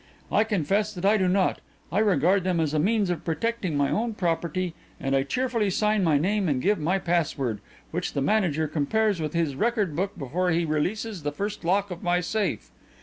I 0.31 0.45
confess 0.45 0.91
that 0.95 1.05
I 1.05 1.15
do 1.17 1.27
not. 1.27 1.61
I 1.91 1.99
regard 1.99 2.43
them 2.43 2.59
as 2.59 2.73
a 2.73 2.79
means 2.79 3.11
of 3.11 3.23
protecting 3.23 3.77
my 3.77 3.91
own 3.91 4.15
property 4.15 4.73
and 4.99 5.15
I 5.15 5.21
cheerfully 5.21 5.69
sign 5.69 6.03
my 6.03 6.17
name 6.17 6.49
and 6.49 6.59
give 6.59 6.79
my 6.79 6.97
password, 6.97 7.61
which 7.91 8.13
the 8.13 8.19
manager 8.21 8.67
compares 8.67 9.21
with 9.21 9.33
his 9.33 9.55
record 9.55 9.95
book 9.95 10.17
before 10.17 10.49
he 10.49 10.65
releases 10.65 11.21
the 11.21 11.31
first 11.31 11.63
lock 11.63 11.91
of 11.91 12.01
my 12.01 12.19
safe. 12.19 12.71